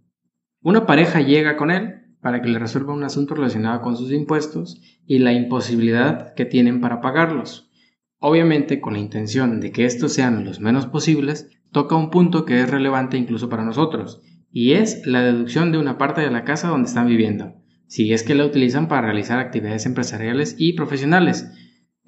Una 0.63 0.87
pareja 0.87 1.21
llega 1.21 1.57
con 1.57 1.71
él 1.71 2.17
para 2.21 2.43
que 2.43 2.49
le 2.49 2.59
resuelva 2.59 2.93
un 2.93 3.05
asunto 3.05 3.35
relacionado 3.35 3.81
con 3.81 3.97
sus 3.97 4.13
impuestos 4.13 4.81
y 5.07 5.19
la 5.19 5.33
imposibilidad 5.33 6.35
que 6.35 6.45
tienen 6.45 6.81
para 6.81 7.01
pagarlos. 7.01 7.71
Obviamente, 8.19 8.81
con 8.81 8.93
la 8.93 8.99
intención 8.99 9.61
de 9.61 9.73
que 9.73 9.87
estos 9.87 10.13
sean 10.13 10.45
los 10.45 10.61
menos 10.61 10.87
posibles, 10.87 11.51
toca 11.73 11.97
un 11.97 12.11
punto 12.11 12.45
que 12.45 12.61
es 12.61 12.71
relevante 12.71 13.17
incluso 13.17 13.49
para 13.49 13.65
nosotros, 13.65 14.21
y 14.53 14.73
es 14.73 15.07
la 15.07 15.23
deducción 15.23 15.73
de 15.73 15.79
una 15.79 15.97
parte 15.97 16.21
de 16.21 16.31
la 16.31 16.45
casa 16.45 16.69
donde 16.69 16.89
están 16.89 17.07
viviendo, 17.07 17.55
si 17.87 18.13
es 18.13 18.23
que 18.23 18.35
la 18.35 18.45
utilizan 18.45 18.89
para 18.89 19.03
realizar 19.03 19.39
actividades 19.39 19.87
empresariales 19.87 20.57
y 20.59 20.75
profesionales. 20.75 21.51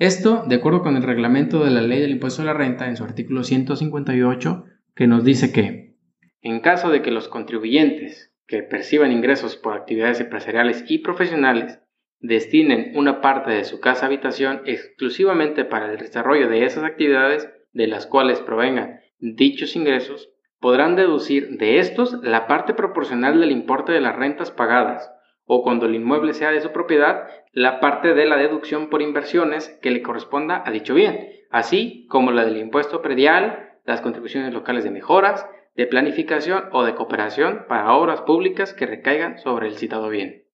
Esto, 0.02 0.42
de 0.48 0.56
acuerdo 0.56 0.82
con 0.82 0.96
el 0.96 1.04
reglamento 1.04 1.64
de 1.64 1.70
la 1.70 1.80
ley 1.80 2.00
del 2.00 2.10
impuesto 2.10 2.42
a 2.42 2.44
la 2.44 2.54
renta 2.54 2.88
en 2.88 2.96
su 2.96 3.04
artículo 3.04 3.44
158, 3.44 4.64
que 4.96 5.06
nos 5.06 5.22
dice 5.22 5.52
que, 5.52 5.94
en 6.40 6.58
caso 6.58 6.90
de 6.90 7.02
que 7.02 7.12
los 7.12 7.28
contribuyentes 7.28 8.34
que 8.48 8.64
perciban 8.64 9.12
ingresos 9.12 9.56
por 9.56 9.74
actividades 9.74 10.18
empresariales 10.18 10.84
y 10.88 10.98
profesionales 10.98 11.78
destinen 12.18 12.90
una 12.96 13.20
parte 13.20 13.52
de 13.52 13.62
su 13.62 13.78
casa 13.78 14.06
habitación 14.06 14.62
exclusivamente 14.66 15.64
para 15.64 15.92
el 15.92 15.98
desarrollo 15.98 16.48
de 16.48 16.64
esas 16.64 16.82
actividades 16.82 17.48
de 17.72 17.86
las 17.86 18.08
cuales 18.08 18.40
provengan 18.40 19.02
dichos 19.20 19.76
ingresos, 19.76 20.30
podrán 20.58 20.96
deducir 20.96 21.58
de 21.58 21.78
estos 21.78 22.14
la 22.24 22.48
parte 22.48 22.74
proporcional 22.74 23.38
del 23.38 23.52
importe 23.52 23.92
de 23.92 24.00
las 24.00 24.16
rentas 24.16 24.50
pagadas, 24.50 25.12
o 25.54 25.62
cuando 25.62 25.84
el 25.84 25.94
inmueble 25.94 26.32
sea 26.32 26.50
de 26.50 26.62
su 26.62 26.72
propiedad, 26.72 27.28
la 27.52 27.78
parte 27.78 28.14
de 28.14 28.24
la 28.24 28.38
deducción 28.38 28.88
por 28.88 29.02
inversiones 29.02 29.68
que 29.82 29.90
le 29.90 30.00
corresponda 30.00 30.62
a 30.64 30.70
dicho 30.70 30.94
bien, 30.94 31.28
así 31.50 32.06
como 32.08 32.30
la 32.30 32.46
del 32.46 32.56
impuesto 32.56 33.02
predial, 33.02 33.68
las 33.84 34.00
contribuciones 34.00 34.54
locales 34.54 34.82
de 34.82 34.90
mejoras, 34.90 35.46
de 35.76 35.86
planificación 35.86 36.70
o 36.72 36.84
de 36.84 36.94
cooperación 36.94 37.66
para 37.68 37.92
obras 37.92 38.22
públicas 38.22 38.72
que 38.72 38.86
recaigan 38.86 39.40
sobre 39.40 39.66
el 39.66 39.76
citado 39.76 40.08
bien. 40.08 40.44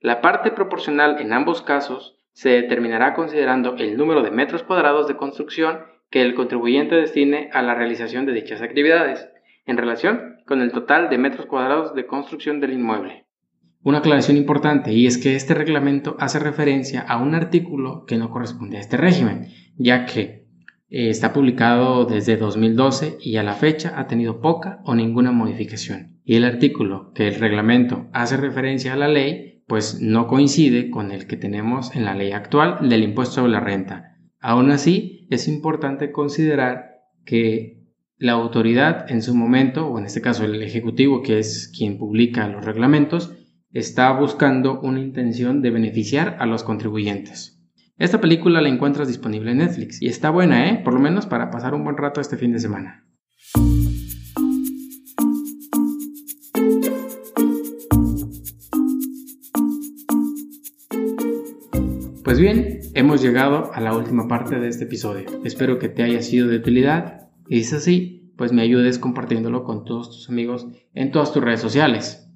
La 0.00 0.22
parte 0.22 0.50
proporcional 0.50 1.20
en 1.20 1.34
ambos 1.34 1.60
casos 1.60 2.16
se 2.32 2.48
determinará 2.48 3.12
considerando 3.12 3.74
el 3.76 3.98
número 3.98 4.22
de 4.22 4.30
metros 4.30 4.62
cuadrados 4.62 5.08
de 5.08 5.16
construcción 5.16 5.84
que 6.10 6.22
el 6.22 6.34
contribuyente 6.34 6.94
destine 6.94 7.50
a 7.52 7.60
la 7.60 7.74
realización 7.74 8.24
de 8.24 8.32
dichas 8.32 8.62
actividades, 8.62 9.28
en 9.66 9.76
relación 9.76 10.38
con 10.46 10.62
el 10.62 10.72
total 10.72 11.10
de 11.10 11.18
metros 11.18 11.44
cuadrados 11.44 11.94
de 11.94 12.06
construcción 12.06 12.60
del 12.60 12.72
inmueble. 12.72 13.27
Una 13.88 14.00
aclaración 14.00 14.36
importante 14.36 14.92
y 14.92 15.06
es 15.06 15.16
que 15.16 15.34
este 15.34 15.54
reglamento 15.54 16.14
hace 16.20 16.38
referencia 16.38 17.00
a 17.00 17.16
un 17.22 17.34
artículo 17.34 18.04
que 18.04 18.18
no 18.18 18.28
corresponde 18.28 18.76
a 18.76 18.80
este 18.80 18.98
régimen, 18.98 19.48
ya 19.78 20.04
que 20.04 20.46
eh, 20.90 21.08
está 21.08 21.32
publicado 21.32 22.04
desde 22.04 22.36
2012 22.36 23.16
y 23.18 23.38
a 23.38 23.42
la 23.42 23.54
fecha 23.54 23.98
ha 23.98 24.06
tenido 24.06 24.42
poca 24.42 24.82
o 24.84 24.94
ninguna 24.94 25.32
modificación. 25.32 26.20
Y 26.22 26.34
el 26.34 26.44
artículo 26.44 27.12
que 27.14 27.28
el 27.28 27.36
reglamento 27.36 28.08
hace 28.12 28.36
referencia 28.36 28.92
a 28.92 28.96
la 28.96 29.08
ley 29.08 29.62
pues 29.66 30.02
no 30.02 30.26
coincide 30.26 30.90
con 30.90 31.10
el 31.10 31.26
que 31.26 31.38
tenemos 31.38 31.96
en 31.96 32.04
la 32.04 32.14
ley 32.14 32.32
actual 32.32 32.90
del 32.90 33.02
impuesto 33.02 33.36
sobre 33.36 33.52
la 33.52 33.60
renta. 33.60 34.18
Aún 34.38 34.70
así, 34.70 35.26
es 35.30 35.48
importante 35.48 36.12
considerar 36.12 37.06
que 37.24 37.86
la 38.18 38.32
autoridad 38.32 39.10
en 39.10 39.22
su 39.22 39.34
momento, 39.34 39.86
o 39.86 39.98
en 39.98 40.04
este 40.04 40.20
caso 40.20 40.44
el 40.44 40.62
Ejecutivo, 40.62 41.22
que 41.22 41.38
es 41.38 41.72
quien 41.74 41.96
publica 41.96 42.48
los 42.48 42.66
reglamentos, 42.66 43.37
está 43.72 44.10
buscando 44.12 44.80
una 44.80 45.00
intención 45.00 45.60
de 45.60 45.70
beneficiar 45.70 46.36
a 46.40 46.46
los 46.46 46.64
contribuyentes. 46.64 47.60
Esta 47.98 48.20
película 48.20 48.60
la 48.60 48.68
encuentras 48.68 49.08
disponible 49.08 49.50
en 49.50 49.58
Netflix 49.58 50.00
y 50.00 50.06
está 50.06 50.30
buena, 50.30 50.70
¿eh? 50.70 50.80
Por 50.82 50.94
lo 50.94 51.00
menos 51.00 51.26
para 51.26 51.50
pasar 51.50 51.74
un 51.74 51.84
buen 51.84 51.96
rato 51.96 52.20
este 52.20 52.36
fin 52.36 52.52
de 52.52 52.60
semana. 52.60 53.04
Pues 62.24 62.38
bien, 62.38 62.80
hemos 62.94 63.20
llegado 63.20 63.72
a 63.74 63.80
la 63.80 63.96
última 63.96 64.28
parte 64.28 64.60
de 64.60 64.68
este 64.68 64.84
episodio. 64.84 65.26
Espero 65.44 65.78
que 65.78 65.88
te 65.88 66.02
haya 66.02 66.22
sido 66.22 66.46
de 66.46 66.56
utilidad 66.56 67.30
y 67.48 67.56
si 67.56 67.62
es 67.62 67.72
así, 67.72 68.32
pues 68.36 68.52
me 68.52 68.62
ayudes 68.62 68.98
compartiéndolo 68.98 69.64
con 69.64 69.84
todos 69.84 70.10
tus 70.10 70.28
amigos 70.28 70.68
en 70.94 71.10
todas 71.10 71.32
tus 71.32 71.42
redes 71.42 71.60
sociales. 71.60 72.27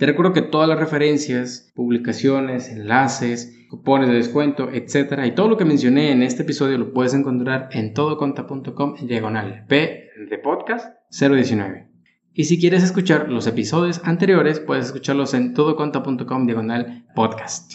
Te 0.00 0.06
recuerdo 0.06 0.32
que 0.32 0.40
todas 0.40 0.66
las 0.66 0.78
referencias, 0.78 1.72
publicaciones, 1.74 2.70
enlaces, 2.70 3.66
cupones 3.68 4.08
de 4.08 4.14
descuento, 4.14 4.70
etcétera, 4.72 5.26
y 5.26 5.34
todo 5.34 5.50
lo 5.50 5.58
que 5.58 5.66
mencioné 5.66 6.10
en 6.10 6.22
este 6.22 6.44
episodio 6.44 6.78
lo 6.78 6.94
puedes 6.94 7.12
encontrar 7.12 7.68
en 7.72 7.92
todoconta.com 7.92 8.94
diagonal 9.02 9.66
P 9.68 10.08
de 10.30 10.38
podcast 10.38 10.96
019. 11.10 11.90
Y 12.32 12.44
si 12.44 12.58
quieres 12.58 12.82
escuchar 12.82 13.28
los 13.28 13.46
episodios 13.46 14.00
anteriores, 14.02 14.58
puedes 14.58 14.86
escucharlos 14.86 15.34
en 15.34 15.52
todoconta.com 15.52 16.46
diagonal 16.46 17.04
podcast. 17.14 17.74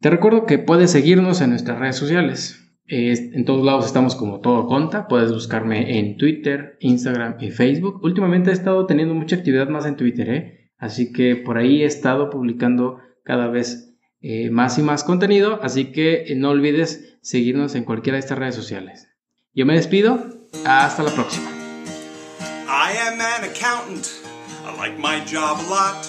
Te 0.00 0.10
recuerdo 0.10 0.44
que 0.44 0.58
puedes 0.58 0.90
seguirnos 0.90 1.40
en 1.40 1.50
nuestras 1.50 1.78
redes 1.78 1.94
sociales. 1.94 2.74
En 2.88 3.44
todos 3.44 3.64
lados 3.64 3.86
estamos 3.86 4.16
como 4.16 4.40
todo 4.40 4.66
conta. 4.66 5.06
Puedes 5.06 5.30
buscarme 5.30 6.00
en 6.00 6.16
Twitter, 6.16 6.78
Instagram 6.80 7.36
y 7.38 7.52
Facebook. 7.52 8.00
Últimamente 8.02 8.50
he 8.50 8.54
estado 8.54 8.86
teniendo 8.86 9.14
mucha 9.14 9.36
actividad 9.36 9.68
más 9.68 9.86
en 9.86 9.94
Twitter, 9.94 10.28
¿eh? 10.28 10.61
Así 10.82 11.12
que 11.14 11.36
por 11.36 11.56
ahí 11.56 11.82
he 11.82 11.86
estado 11.86 12.28
publicando 12.28 13.00
cada 13.24 13.46
vez 13.46 13.94
eh, 14.20 14.50
más 14.50 14.76
y 14.76 14.82
más 14.82 15.02
contenido. 15.02 15.58
Así 15.62 15.86
que 15.92 16.34
no 16.36 16.50
olvides 16.50 17.16
seguirnos 17.22 17.74
en 17.74 17.84
cualquiera 17.84 18.16
de 18.16 18.20
estas 18.20 18.38
redes 18.38 18.54
sociales. 18.54 19.08
Yo 19.54 19.64
me 19.64 19.74
despido. 19.74 20.26
Hasta 20.66 21.02
la 21.02 21.10
próxima. 21.12 21.50
I 22.68 22.92
am 23.08 23.18
an 23.20 23.44
accountant. 23.44 24.06
I 24.66 24.76
like 24.76 24.98
my 24.98 25.24
job 25.24 25.58
a 25.60 25.70
lot. 25.70 26.04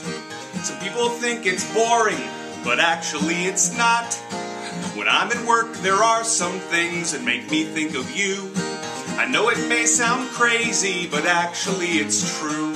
Some 0.63 0.77
people 0.79 1.09
think 1.21 1.45
it's 1.45 1.63
boring. 1.73 2.19
but 2.63 2.79
actually 2.79 3.45
it's 3.45 3.77
not. 3.77 4.13
When 4.95 5.07
I'm 5.07 5.31
at 5.31 5.45
work, 5.45 5.73
there 5.77 5.95
are 5.95 6.23
some 6.23 6.59
things 6.59 7.11
that 7.11 7.23
make 7.23 7.49
me 7.51 7.63
think 7.63 7.95
of 7.95 8.15
you. 8.15 8.51
I 9.17 9.27
know 9.29 9.49
it 9.49 9.67
may 9.67 9.85
sound 9.85 10.29
crazy, 10.29 11.07
but 11.07 11.25
actually 11.25 11.99
it's 11.99 12.39
true. 12.39 12.72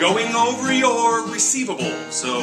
Going 0.00 0.32
over 0.36 0.72
your 0.72 1.22
receivables, 1.22 2.12
so 2.12 2.40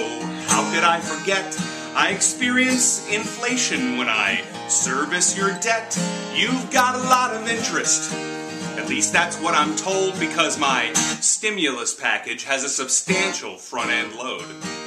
how 0.48 0.70
could 0.74 0.84
I 0.84 1.00
forget? 1.00 1.58
I 1.96 2.12
experience 2.12 3.10
inflation 3.10 3.98
when 3.98 4.10
I 4.10 4.44
service 4.68 5.38
your 5.38 5.58
debt. 5.60 5.98
You've 6.34 6.70
got 6.70 6.96
a 6.96 7.08
lot 7.08 7.34
of 7.34 7.48
interest. 7.48 8.12
At 8.78 8.90
least 8.90 9.14
that's 9.14 9.40
what 9.40 9.56
I'm 9.56 9.74
told 9.78 10.20
because 10.20 10.60
my 10.60 10.92
stimulus 11.22 11.94
package 11.94 12.44
has 12.44 12.66
a 12.66 12.70
substantial 12.70 13.56
front 13.56 13.90
end 13.90 14.16
load. 14.16 14.85